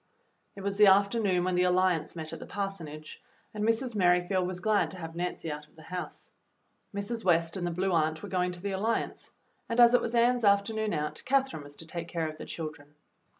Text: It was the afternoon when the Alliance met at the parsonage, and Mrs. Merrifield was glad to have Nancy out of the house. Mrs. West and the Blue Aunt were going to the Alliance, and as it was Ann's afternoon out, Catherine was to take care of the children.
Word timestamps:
It 0.55 0.61
was 0.61 0.77
the 0.77 0.87
afternoon 0.87 1.43
when 1.43 1.53
the 1.53 1.61
Alliance 1.65 2.15
met 2.15 2.33
at 2.33 2.39
the 2.39 2.47
parsonage, 2.47 3.21
and 3.53 3.63
Mrs. 3.63 3.93
Merrifield 3.95 4.47
was 4.47 4.59
glad 4.59 4.89
to 4.89 4.97
have 4.97 5.13
Nancy 5.15 5.51
out 5.51 5.67
of 5.67 5.75
the 5.75 5.83
house. 5.83 6.31
Mrs. 6.91 7.23
West 7.23 7.55
and 7.55 7.67
the 7.67 7.69
Blue 7.69 7.91
Aunt 7.93 8.23
were 8.23 8.29
going 8.29 8.51
to 8.53 8.61
the 8.63 8.71
Alliance, 8.71 9.29
and 9.69 9.79
as 9.79 9.93
it 9.93 10.01
was 10.01 10.15
Ann's 10.15 10.43
afternoon 10.43 10.91
out, 10.95 11.21
Catherine 11.25 11.61
was 11.61 11.75
to 11.75 11.85
take 11.85 12.07
care 12.07 12.27
of 12.27 12.39
the 12.39 12.45
children. 12.45 12.95